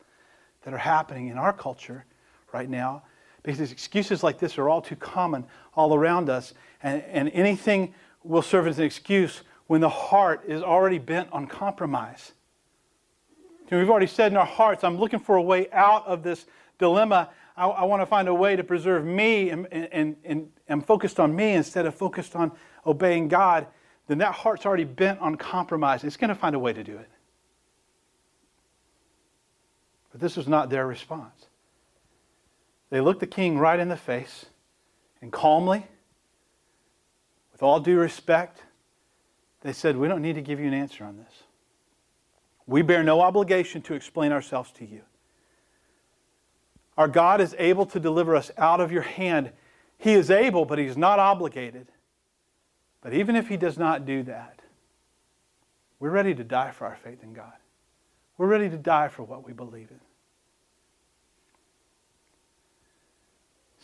[0.64, 2.06] that are happening in our culture
[2.54, 3.04] right now
[3.44, 5.46] because excuses like this are all too common
[5.76, 7.94] all around us, and, and anything
[8.24, 12.34] will serve as an excuse when the heart is already bent on compromise.
[13.72, 16.46] We've already said in our hearts, I'm looking for a way out of this
[16.80, 17.30] dilemma.
[17.60, 21.20] I, I want to find a way to preserve me and, and, and, and focused
[21.20, 22.54] on me instead of focused on
[22.86, 23.68] obeying God.
[24.08, 26.04] Then that heart's already bent on compromise.
[26.04, 27.10] It's going to find a way to do it.
[30.12, 31.48] But this was not their response.
[32.90, 34.46] They looked the king right in the face
[35.22, 35.86] and calmly,
[37.52, 38.64] with all due respect,
[39.62, 41.44] they said, We don't need to give you an answer on this.
[42.66, 45.02] We bear no obligation to explain ourselves to you.
[47.00, 49.54] Our God is able to deliver us out of your hand.
[49.98, 51.88] He is able, but He's not obligated.
[53.02, 54.60] But even if He does not do that,
[55.98, 57.54] we're ready to die for our faith in God.
[58.38, 60.00] We're ready to die for what we believe in.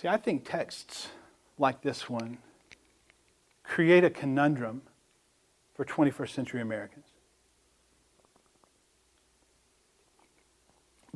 [0.01, 1.08] See, I think texts
[1.58, 2.38] like this one
[3.63, 4.82] create a conundrum
[5.73, 7.06] for 21st century Americans.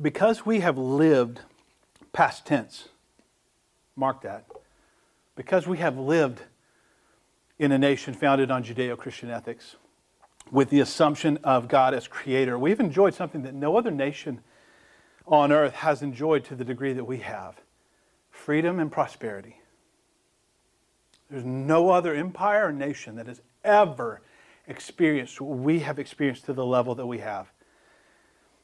[0.00, 1.40] Because we have lived
[2.12, 2.88] past tense,
[3.96, 4.46] mark that,
[5.36, 6.42] because we have lived
[7.58, 9.76] in a nation founded on Judeo Christian ethics
[10.50, 14.40] with the assumption of God as creator, we've enjoyed something that no other nation
[15.26, 17.60] on earth has enjoyed to the degree that we have
[18.30, 19.60] freedom and prosperity.
[21.30, 24.22] There's no other empire or nation that has ever
[24.66, 27.52] experienced what we have experienced to the level that we have.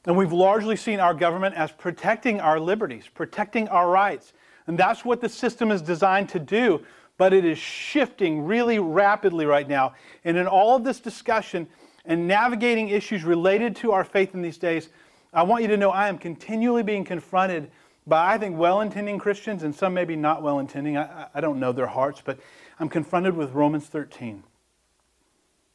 [0.06, 4.32] And we've largely seen our government as protecting our liberties, protecting our rights.
[4.68, 6.84] And that's what the system is designed to do.
[7.18, 9.94] But it is shifting really rapidly right now.
[10.24, 11.66] And in all of this discussion
[12.04, 14.90] and navigating issues related to our faith in these days,
[15.32, 17.70] I want you to know I am continually being confronted
[18.06, 20.96] by, I think, well intending Christians and some maybe not well intending.
[20.96, 22.38] I, I don't know their hearts, but
[22.78, 24.44] I'm confronted with Romans 13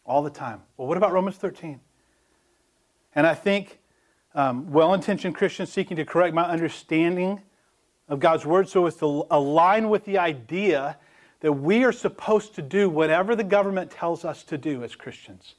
[0.06, 0.62] all the time.
[0.78, 1.82] Well, what about Romans 13?
[3.14, 3.81] And I think
[4.36, 7.42] um, well intentioned Christians seeking to correct my understanding
[8.08, 10.98] of God's Word so as to align with the idea
[11.42, 15.56] that we are supposed to do whatever the government tells us to do as Christians.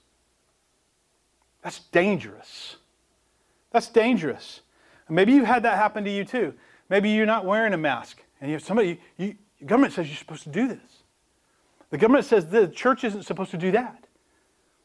[1.62, 2.76] That's dangerous.
[3.70, 4.60] That's dangerous.
[5.08, 6.54] maybe you had that happen to you too.
[6.88, 10.16] Maybe you're not wearing a mask and you have somebody, you, the government says you're
[10.16, 11.02] supposed to do this.
[11.90, 14.01] The government says the church isn't supposed to do that.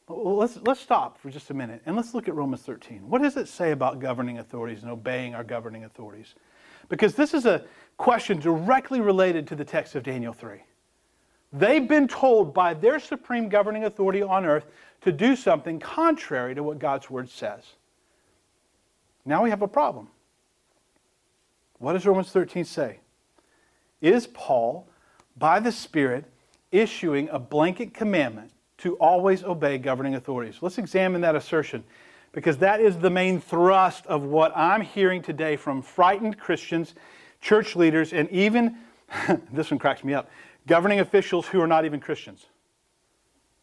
[0.09, 3.09] Let's, let's stop for just a minute and let's look at Romans 13.
[3.09, 6.35] What does it say about governing authorities and obeying our governing authorities?
[6.87, 7.65] Because this is a
[7.97, 10.63] question directly related to the text of Daniel 3.
[11.51, 14.65] They've been told by their supreme governing authority on earth
[15.01, 17.63] to do something contrary to what God's word says.
[19.25, 20.07] Now we have a problem.
[21.79, 22.99] What does Romans 13 say?
[24.01, 24.87] Is Paul,
[25.37, 26.25] by the Spirit,
[26.71, 30.57] issuing a blanket commandment to always obey governing authorities.
[30.61, 31.83] Let's examine that assertion
[32.31, 36.93] because that is the main thrust of what I'm hearing today from frightened Christians,
[37.41, 38.77] church leaders, and even,
[39.51, 40.29] this one cracks me up,
[40.67, 42.45] governing officials who are not even Christians.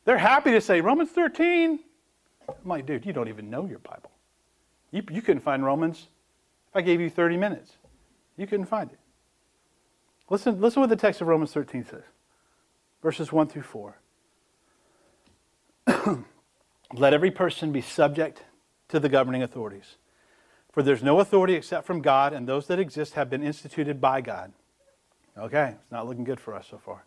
[0.04, 1.78] They're happy to say Romans 13.
[2.48, 4.10] I'm like, dude, you don't even know your Bible.
[4.90, 6.08] You, you couldn't find Romans
[6.68, 7.72] if I gave you 30 minutes.
[8.36, 8.98] You couldn't find it.
[10.28, 12.02] Listen, listen what the text of Romans 13 says,
[13.02, 13.96] verses 1 through 4.
[16.92, 18.42] Let every person be subject
[18.88, 19.96] to the governing authorities.
[20.72, 24.20] For there's no authority except from God, and those that exist have been instituted by
[24.20, 24.52] God.
[25.36, 27.04] Okay, it's not looking good for us so far.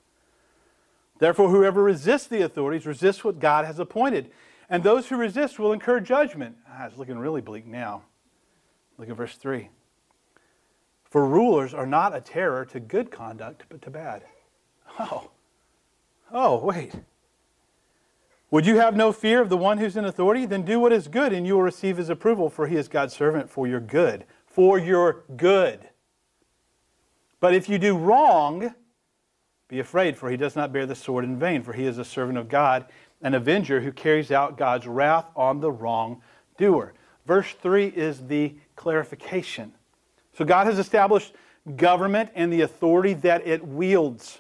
[1.19, 4.31] Therefore, whoever resists the authorities resists what God has appointed,
[4.69, 6.57] and those who resist will incur judgment.
[6.69, 8.03] Ah, it's looking really bleak now.
[8.97, 9.69] Look at verse 3.
[11.05, 14.23] For rulers are not a terror to good conduct, but to bad.
[14.99, 15.29] Oh,
[16.31, 16.93] oh, wait.
[18.49, 20.45] Would you have no fear of the one who's in authority?
[20.45, 23.13] Then do what is good, and you will receive his approval, for he is God's
[23.13, 24.25] servant for your good.
[24.45, 25.89] For your good.
[27.39, 28.73] But if you do wrong,
[29.67, 32.05] be afraid, for he does not bear the sword in vain, for he is a
[32.05, 32.85] servant of God,
[33.21, 36.93] an avenger who carries out God's wrath on the wrongdoer.
[37.25, 39.73] Verse 3 is the clarification.
[40.37, 41.33] So God has established
[41.75, 44.39] government and the authority that it wields.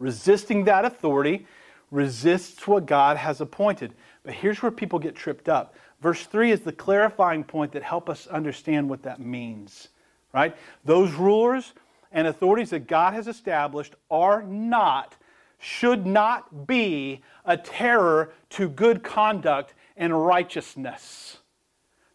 [0.00, 1.46] Resisting that authority
[1.92, 3.94] resists what God has appointed.
[4.24, 5.76] But here's where people get tripped up.
[6.00, 9.88] Verse 3 is the clarifying point that help us understand what that means.
[10.32, 10.56] Right?
[10.84, 11.72] Those rulers
[12.10, 15.14] and authorities that God has established are not,
[15.58, 21.38] should not be a terror to good conduct and righteousness.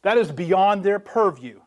[0.02, 1.60] That is beyond their purview.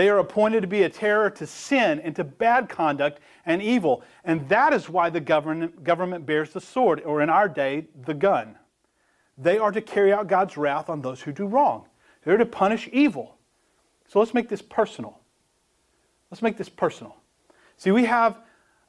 [0.00, 4.02] They are appointed to be a terror to sin and to bad conduct and evil.
[4.24, 8.56] And that is why the government, bears the sword, or in our day, the gun.
[9.36, 11.86] they are to carry out God's wrath on those who do wrong.
[12.24, 13.36] They're to punish evil.
[14.08, 15.20] So let's make this personal.
[16.30, 17.14] Let's make this personal.
[17.76, 18.38] See, we have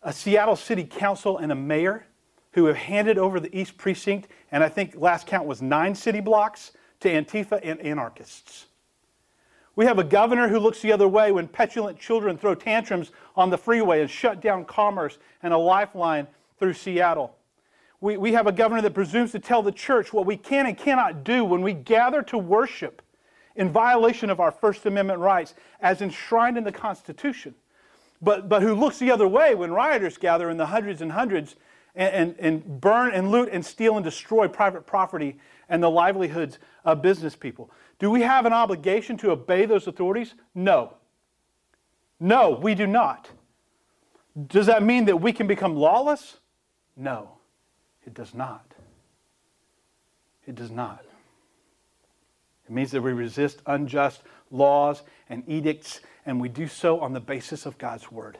[0.03, 2.05] a Seattle City Council and a mayor
[2.53, 6.21] who have handed over the East Precinct, and I think last count was nine city
[6.21, 6.71] blocks,
[7.01, 8.67] to Antifa and anarchists.
[9.81, 13.49] We have a governor who looks the other way when petulant children throw tantrums on
[13.49, 16.27] the freeway and shut down commerce and a lifeline
[16.59, 17.35] through Seattle.
[17.99, 20.77] We, we have a governor that presumes to tell the church what we can and
[20.77, 23.01] cannot do when we gather to worship
[23.55, 27.55] in violation of our First Amendment rights as enshrined in the Constitution,
[28.21, 31.55] but, but who looks the other way when rioters gather in the hundreds and hundreds
[31.95, 35.39] and, and, and burn and loot and steal and destroy private property
[35.71, 37.71] and the livelihoods of business people.
[37.97, 40.35] Do we have an obligation to obey those authorities?
[40.53, 40.93] No.
[42.19, 43.29] No, we do not.
[44.47, 46.37] Does that mean that we can become lawless?
[46.95, 47.29] No,
[48.05, 48.73] it does not.
[50.45, 51.03] It does not.
[52.67, 57.19] It means that we resist unjust laws and edicts, and we do so on the
[57.19, 58.37] basis of God's word.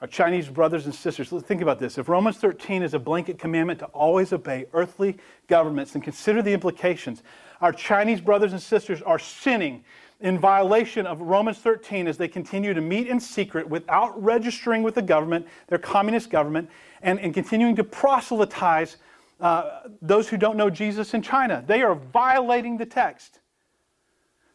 [0.00, 1.98] Our Chinese brothers and sisters, think about this.
[1.98, 6.52] If Romans 13 is a blanket commandment to always obey earthly governments, then consider the
[6.52, 7.22] implications.
[7.60, 9.84] Our Chinese brothers and sisters are sinning
[10.20, 14.94] in violation of Romans 13 as they continue to meet in secret without registering with
[14.94, 16.70] the government, their communist government,
[17.02, 18.96] and, and continuing to proselytize
[19.40, 21.62] uh, those who don't know Jesus in China.
[21.66, 23.40] They are violating the text.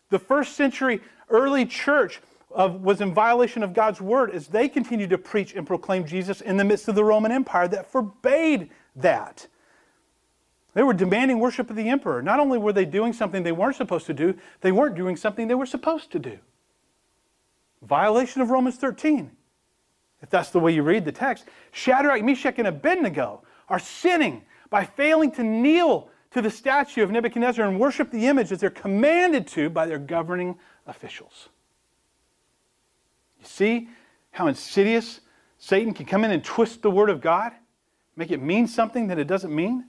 [0.10, 2.20] The first century early church
[2.56, 6.39] of, was in violation of God's word as they continued to preach and proclaim Jesus
[6.39, 9.48] in the midst of the Roman Empire that forbade that.
[10.74, 12.22] They were demanding worship of the emperor.
[12.22, 15.48] Not only were they doing something they weren't supposed to do, they weren't doing something
[15.48, 16.39] they were supposed to do.
[17.82, 19.32] Violation of Romans 13.
[20.22, 24.86] If that's the way you read the text, Shadrach, Meshach, and Abednego are sinning by
[24.86, 29.46] failing to kneel to the statue of Nebuchadnezzar and worship the image as they're commanded
[29.48, 31.50] to by their governing officials.
[33.46, 33.90] You see
[34.32, 35.22] how insidious
[35.60, 37.54] Satan can come in and twist the word of God,
[38.16, 39.86] make it mean something that it doesn't mean?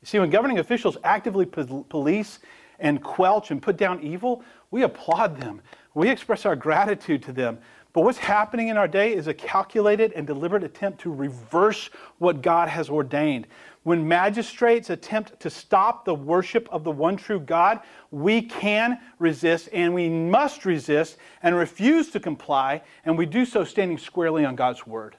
[0.00, 2.40] You see, when governing officials actively police
[2.80, 5.62] and quelch and put down evil, we applaud them.
[5.94, 7.58] We express our gratitude to them.
[7.98, 12.42] But what's happening in our day is a calculated and deliberate attempt to reverse what
[12.42, 13.48] God has ordained.
[13.82, 17.80] When magistrates attempt to stop the worship of the one true God,
[18.12, 23.64] we can resist and we must resist and refuse to comply, and we do so
[23.64, 25.16] standing squarely on God's word.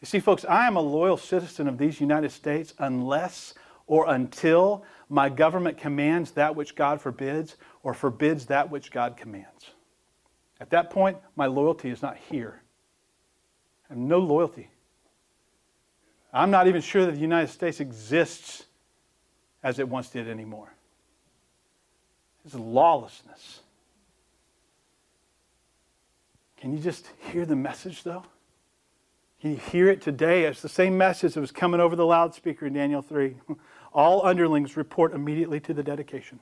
[0.00, 3.54] You see, folks, I am a loyal citizen of these United States unless
[3.88, 9.72] or until my government commands that which God forbids or forbids that which God commands.
[10.60, 12.60] At that point, my loyalty is not here.
[13.88, 14.70] I have no loyalty.
[16.32, 18.64] I'm not even sure that the United States exists
[19.62, 20.72] as it once did anymore.
[22.44, 23.60] It's lawlessness.
[26.58, 28.24] Can you just hear the message, though?
[29.40, 30.44] Can you hear it today?
[30.44, 33.36] It's the same message that was coming over the loudspeaker in Daniel 3.
[33.92, 36.38] All underlings report immediately to the dedication.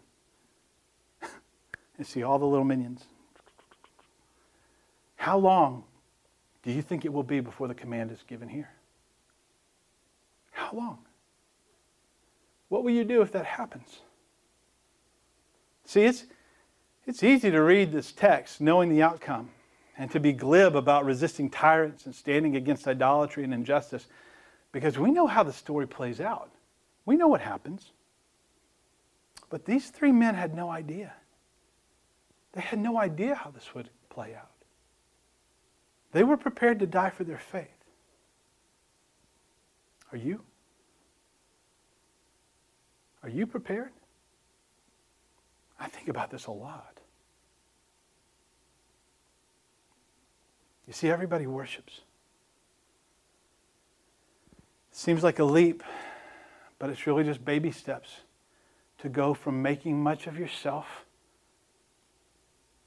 [1.97, 3.07] and see all the little minions.
[5.19, 5.83] How long
[6.63, 8.71] do you think it will be before the command is given here?
[10.53, 10.99] How long?
[12.69, 14.01] What will you do if that happens?
[15.85, 16.25] See, it's,
[17.05, 19.51] it's easy to read this text knowing the outcome
[19.99, 24.07] and to be glib about resisting tyrants and standing against idolatry and injustice
[24.71, 26.53] because we know how the story plays out.
[27.07, 27.91] We know what happens.
[29.51, 31.13] But these three men had no idea.
[32.53, 34.58] They had no idea how this would play out.
[36.13, 37.69] They were prepared to die for their faith.
[40.13, 40.43] Are you?
[43.23, 43.91] Are you prepared?
[45.79, 46.99] I think about this a lot.
[50.87, 52.01] You see, everybody worships.
[54.91, 55.83] Seems like a leap,
[56.79, 58.23] but it's really just baby steps
[58.99, 61.05] to go from making much of yourself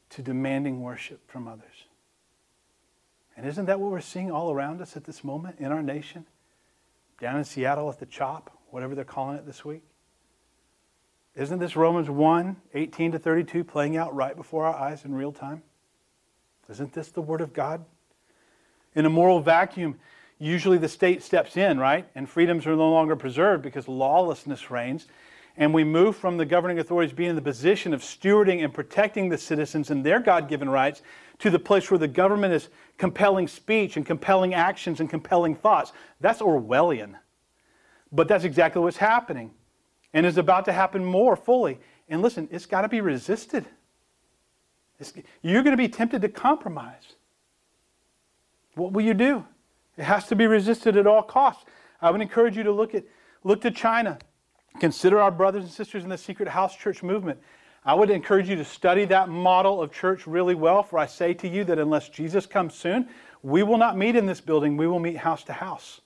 [0.10, 1.86] to demanding worship from others.
[3.42, 6.28] And isn't that what we're seeing all around us at this moment in our nation?
[7.20, 9.82] Down in Seattle at the CHOP, whatever they're calling it this week.
[11.36, 15.32] Isn't this Romans 1 18 to 32 playing out right before our eyes in real
[15.32, 15.64] time?
[16.70, 17.84] Isn't this the Word of God?
[18.94, 19.98] In a moral vacuum,
[20.38, 22.08] usually the state steps in, right?
[22.14, 25.08] And freedoms are no longer preserved because lawlessness reigns.
[25.62, 29.30] And we move from the governing authorities being in the position of stewarding and protecting
[29.30, 31.04] the citizens and their God given rights
[31.38, 35.94] to the place where the government is compelling speech and compelling actions and compelling thoughts.
[36.20, 37.14] That's Orwellian.
[38.12, 39.52] But that's exactly what's happening
[40.16, 41.80] and is about to happen more fully.
[42.10, 43.68] And listen, it's got to be resisted.
[45.00, 47.14] It's, you're going to be tempted to compromise.
[48.74, 49.46] What will you do?
[49.96, 51.66] It has to be resisted at all costs.
[52.02, 53.04] I would encourage you to look at
[53.44, 54.18] look to China.
[54.80, 57.40] Consider our brothers and sisters in the secret house church movement.
[57.84, 61.34] I would encourage you to study that model of church really well, for I say
[61.36, 63.10] to you that unless Jesus comes soon,
[63.44, 66.02] we will not meet in this building, we will meet house to house.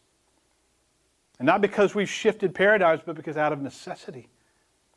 [1.37, 4.29] And not because we've shifted paradigms, but because out of necessity.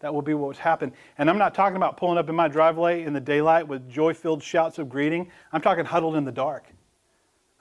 [0.01, 0.93] That will be what's happened.
[1.19, 4.15] And I'm not talking about pulling up in my driveway in the daylight with joy
[4.15, 5.33] filled shouts of greeting.
[5.53, 6.69] I'm talking huddled in the dark.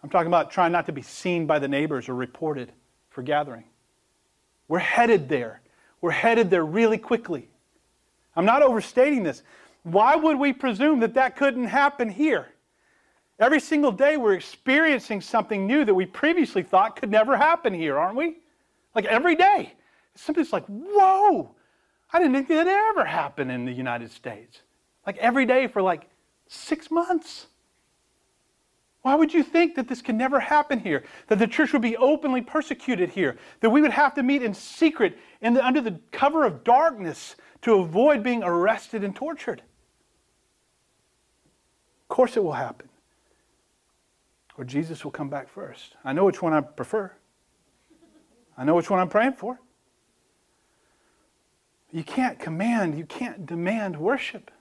[0.03, 2.71] I'm talking about trying not to be seen by the neighbors or reported
[3.09, 3.63] for gathering.
[4.67, 5.61] We're headed there.
[6.07, 7.49] We're headed there really quickly.
[8.37, 9.43] I'm not overstating this.
[9.83, 12.47] Why would we presume that that couldn't happen here?
[13.39, 17.97] Every single day we're experiencing something new that we previously thought could never happen here,
[17.97, 18.37] aren't we?
[18.95, 19.73] Like every day.
[20.15, 21.53] Something's like, whoa,
[22.13, 24.61] I didn't think that ever happened in the United States.
[25.05, 26.09] Like every day for like
[26.47, 27.47] six months.
[29.07, 31.05] Why would you think that this can never happen here?
[31.27, 33.37] That the church would be openly persecuted here?
[33.61, 38.21] That we would have to meet in secret under the cover of darkness to avoid
[38.21, 39.61] being arrested and tortured?
[42.01, 42.89] Of course it will happen.
[44.57, 45.95] Or Jesus will come back first.
[46.03, 47.09] I know which one I prefer.
[48.57, 49.57] I know which one I'm praying for.
[51.93, 54.51] You can't command, you can't demand worship.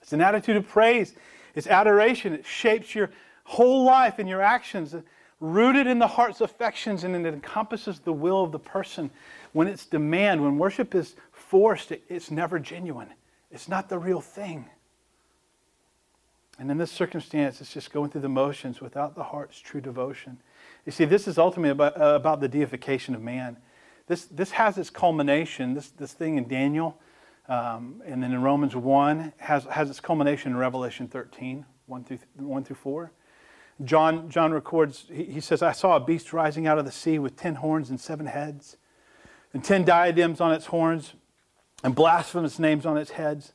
[0.00, 1.14] It's an attitude of praise,
[1.54, 2.32] it's adoration.
[2.32, 3.10] It shapes your
[3.44, 4.94] whole life and your actions,
[5.40, 9.10] rooted in the heart's affections, and it encompasses the will of the person.
[9.52, 13.08] When it's demand, when worship is forced, it's never genuine,
[13.50, 14.66] it's not the real thing.
[16.58, 20.38] And in this circumstance, it's just going through the motions without the heart's true devotion.
[20.84, 23.56] You see, this is ultimately about, uh, about the deification of man.
[24.06, 26.98] This, this has its culmination, this, this thing in Daniel,
[27.50, 32.18] um, and then in Romans 1, has, has its culmination in Revelation 13, 1 through,
[32.36, 33.12] 1 through 4.
[33.84, 37.18] John, John records, he, he says, I saw a beast rising out of the sea
[37.18, 38.76] with ten horns and seven heads,
[39.52, 41.14] and ten diadems on its horns,
[41.82, 43.52] and blasphemous names on its heads.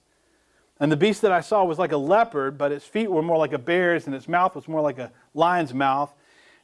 [0.78, 3.38] And the beast that I saw was like a leopard, but its feet were more
[3.38, 6.14] like a bear's, and its mouth was more like a lion's mouth.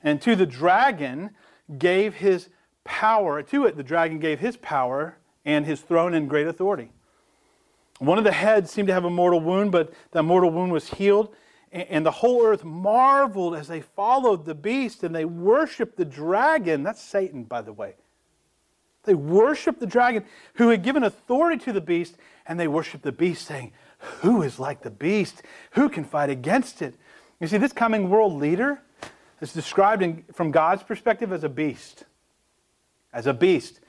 [0.04, 1.30] And to the dragon
[1.78, 2.50] gave his
[2.84, 6.92] power, to it the dragon gave his power and his throne and great authority.
[8.02, 10.90] One of the heads seemed to have a mortal wound, but that mortal wound was
[10.90, 11.36] healed.
[11.72, 16.84] And the whole earth marveled as they followed the beast and they worshiped the dragon.
[16.84, 17.94] That's Satan, by the way.
[19.04, 20.26] They worshiped the dragon
[20.56, 23.72] who had given authority to the beast, and they worshiped the beast, saying,
[24.22, 25.44] Who is like the beast?
[25.72, 26.96] Who can fight against it?
[27.40, 28.82] You see, this coming world leader
[29.42, 32.06] is described in, from God's perspective as a beast
[33.14, 33.80] as a beast.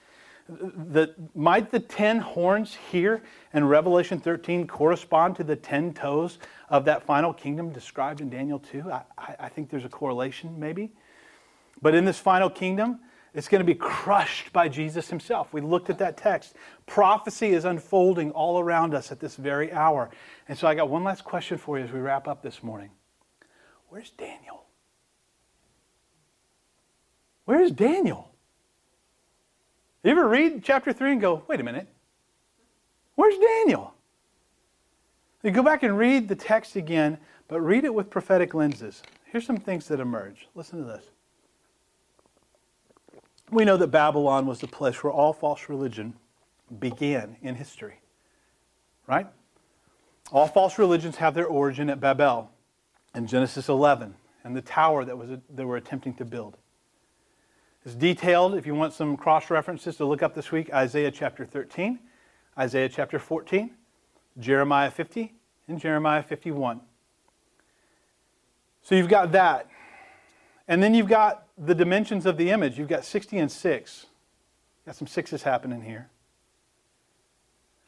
[0.92, 3.22] The, might the ten horns here
[3.53, 6.38] in Revelation 13 correspond to the ten toes
[6.68, 8.90] of that final kingdom described in Daniel 2?
[8.90, 10.92] I, I think there's a correlation, maybe.
[11.80, 13.00] But in this final kingdom,
[13.34, 15.53] it's going to be crushed by Jesus himself.
[15.53, 16.55] We looked at that text.
[16.86, 20.11] Prophecy is unfolding all around us at this very hour.
[20.48, 22.90] And so I got one last question for you as we wrap up this morning.
[23.88, 24.64] Where's Daniel?
[27.44, 28.32] Where's Daniel?
[30.03, 31.86] You ever read chapter 3 and go, wait a minute,
[33.14, 33.94] where's Daniel?
[35.42, 39.03] You go back and read the text again, but read it with prophetic lenses.
[39.24, 40.48] Here's some things that emerge.
[40.55, 41.05] Listen to this.
[43.50, 46.14] We know that Babylon was the place where all false religion
[46.80, 48.00] began in history,
[49.07, 49.26] right?
[50.32, 52.50] All false religions have their origin at Babel
[53.14, 56.57] in Genesis 11 and the tower that was they were attempting to build.
[57.85, 61.45] It's detailed, if you want some cross references to look up this week, Isaiah chapter
[61.45, 61.99] 13,
[62.57, 63.70] Isaiah chapter 14,
[64.39, 65.35] Jeremiah 50,
[65.66, 66.80] and Jeremiah 51.
[68.83, 69.68] So you've got that.
[70.68, 72.78] And then you've got the dimensions of the image.
[72.78, 74.07] You've got 60 and 6.
[74.87, 76.09] Got some sixes happening here.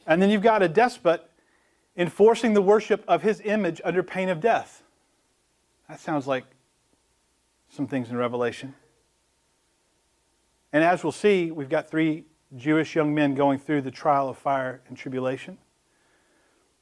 [0.07, 1.30] And then you've got a despot
[1.97, 4.82] enforcing the worship of his image under pain of death.
[5.88, 6.45] That sounds like
[7.68, 8.74] some things in Revelation.
[10.75, 12.25] And as we'll see, we've got three
[12.57, 15.57] Jewish young men going through the trial of fire and tribulation.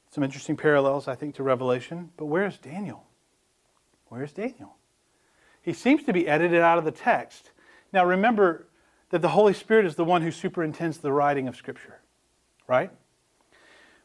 [0.09, 2.09] Some interesting parallels, I think, to Revelation.
[2.17, 3.05] But where's Daniel?
[4.07, 4.77] Where's Daniel?
[5.61, 7.51] He seems to be edited out of the text.
[7.93, 8.65] Now remember
[9.11, 11.99] that the Holy Spirit is the one who superintends the writing of Scripture,
[12.67, 12.89] right?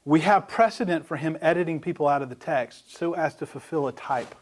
[0.04, 3.88] We have precedent for him editing people out of the text so as to fulfill
[3.88, 4.34] a type.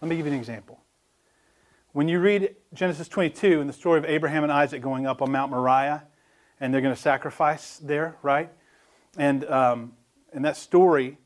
[0.00, 0.80] Let me give you an example.
[1.92, 5.32] When you read Genesis 22 and the story of Abraham and Isaac going up on
[5.32, 6.04] Mount Moriah,
[6.60, 8.50] and they're going to sacrifice there, right?
[9.16, 9.92] And um,
[10.34, 11.16] in that story,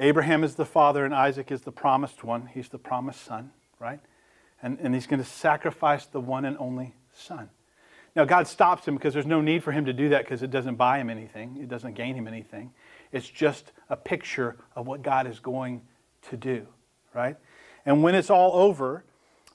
[0.00, 2.50] Abraham is the father and Isaac is the promised one.
[2.52, 4.00] He's the promised son, right?
[4.62, 7.48] And, and he's going to sacrifice the one and only son.
[8.14, 10.50] Now, God stops him because there's no need for him to do that because it
[10.50, 12.72] doesn't buy him anything, it doesn't gain him anything.
[13.12, 15.82] It's just a picture of what God is going
[16.30, 16.66] to do,
[17.14, 17.36] right?
[17.88, 19.02] And when it's all over,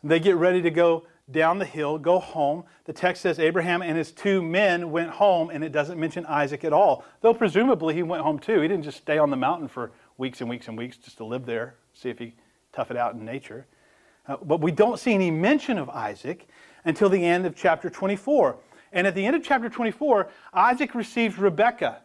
[0.03, 2.63] they get ready to go down the hill, go home.
[2.85, 6.63] The text says Abraham and his two men went home, and it doesn't mention Isaac
[6.63, 7.05] at all.
[7.21, 8.59] Though presumably he went home too.
[8.59, 11.23] He didn't just stay on the mountain for weeks and weeks and weeks just to
[11.23, 12.33] live there, see if he
[12.71, 13.67] tough it out in nature.
[14.27, 16.47] Uh, but we don't see any mention of Isaac
[16.85, 18.57] until the end of chapter 24.
[18.93, 22.01] And at the end of chapter 24, Isaac receives Rebekah.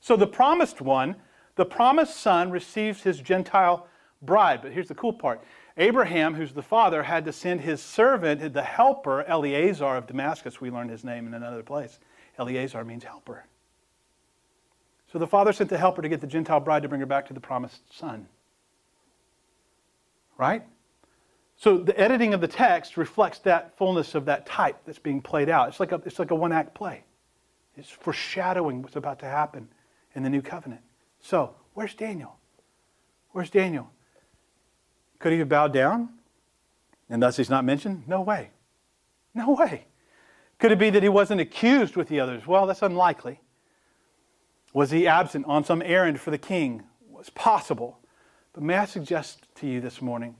[0.00, 1.14] So the promised one,
[1.54, 3.86] the promised son, receives his Gentile
[4.22, 4.62] bride.
[4.62, 5.42] But here's the cool part
[5.76, 10.60] Abraham, who's the father, had to send his servant, the helper, Eleazar of Damascus.
[10.60, 11.98] We learned his name in another place.
[12.38, 13.44] Eleazar means helper.
[15.12, 17.26] So the father sent the helper to get the Gentile bride to bring her back
[17.28, 18.28] to the promised son.
[20.36, 20.62] Right?
[21.56, 25.48] So the editing of the text reflects that fullness of that type that's being played
[25.48, 25.68] out.
[25.68, 27.02] It's like a, it's like a one act play,
[27.76, 29.68] it's foreshadowing what's about to happen
[30.14, 30.82] in the new covenant.
[31.20, 32.36] So, where's Daniel?
[33.32, 33.90] Where's Daniel?
[35.18, 36.10] Could he have bowed down?
[37.10, 38.04] And thus he's not mentioned?
[38.06, 38.50] No way.
[39.34, 39.84] No way.
[40.58, 42.46] Could it be that he wasn't accused with the others?
[42.46, 43.40] Well, that's unlikely.
[44.72, 46.82] Was he absent on some errand for the king?
[47.10, 47.98] Was possible.
[48.52, 50.36] But may I suggest to you this morning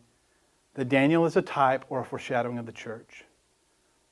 [0.74, 3.24] that Daniel is a type or a foreshadowing of the church.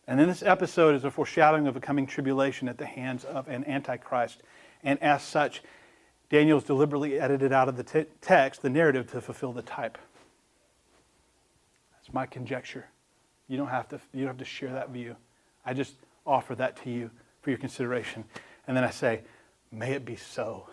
[0.09, 3.49] And then this episode is a foreshadowing of a coming tribulation at the hands of
[3.49, 4.43] an antichrist.
[4.85, 5.63] And as such,
[6.31, 9.99] Daniel's deliberately edited out of the text the narrative to fulfill the type.
[12.17, 12.87] My conjecture.
[13.47, 15.17] You don't have to, you don't have to share that view.
[15.67, 15.93] I just
[16.25, 17.11] offer that to you
[17.43, 18.25] for your consideration.
[18.67, 19.21] And then I say,
[19.71, 20.67] may it be so.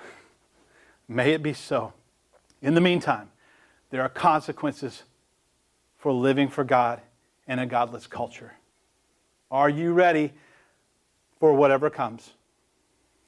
[1.10, 1.92] May it be so.
[2.62, 3.30] In the meantime,
[3.90, 5.04] there are consequences
[5.98, 7.02] for living for God
[7.46, 8.54] in a godless culture.
[9.52, 10.32] Are you ready
[11.42, 12.32] for whatever comes?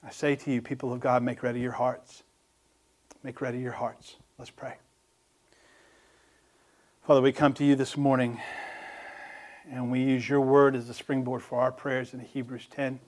[0.05, 2.24] I say to you, people of God, make ready your hearts.
[3.24, 4.16] Make ready your hearts.
[4.38, 4.76] Let's pray.
[7.06, 8.41] Father, we come to you this morning
[9.72, 12.99] and we use your word as a springboard for our prayers in Hebrews 10.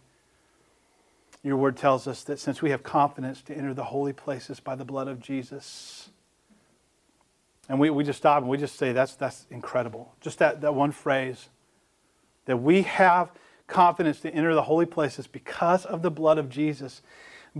[1.41, 4.75] Your word tells us that since we have confidence to enter the holy places by
[4.75, 6.11] the blood of Jesus,
[7.67, 10.13] and we, we just stop and we just say, that's, that's incredible.
[10.21, 11.49] Just that, that one phrase
[12.45, 13.31] that we have
[13.65, 17.01] confidence to enter the holy places because of the blood of Jesus.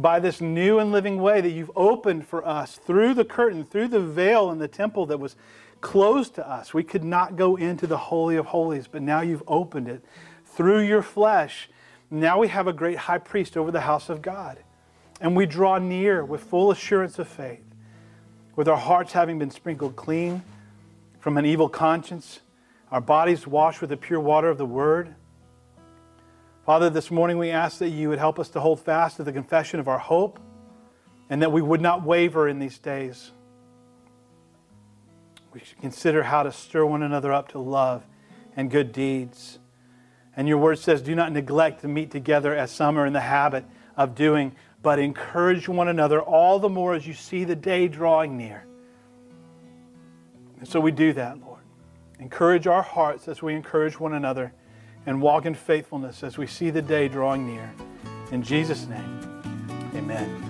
[0.01, 3.87] By this new and living way that you've opened for us through the curtain, through
[3.87, 5.35] the veil in the temple that was
[5.81, 6.71] closed to us.
[6.71, 10.03] We could not go into the Holy of Holies, but now you've opened it
[10.45, 11.67] through your flesh.
[12.11, 14.59] Now we have a great high priest over the house of God.
[15.19, 17.63] And we draw near with full assurance of faith,
[18.55, 20.43] with our hearts having been sprinkled clean
[21.19, 22.41] from an evil conscience,
[22.91, 25.15] our bodies washed with the pure water of the Word
[26.67, 29.31] Father, this morning we ask that you would help us to hold fast to the
[29.31, 30.37] confession of our hope
[31.29, 33.31] and that we would not waver in these days.
[35.53, 38.05] We should consider how to stir one another up to love
[38.57, 39.59] and good deeds.
[40.35, 43.21] And your word says, do not neglect to meet together as some are in the
[43.21, 43.63] habit
[43.95, 44.53] of doing,
[44.83, 48.65] but encourage one another all the more as you see the day drawing near.
[50.59, 51.63] And so we do that, Lord.
[52.19, 54.51] Encourage our hearts as we encourage one another
[55.07, 57.73] and walk in faithfulness as we see the day drawing near.
[58.31, 59.41] In Jesus' name,
[59.95, 60.46] amen.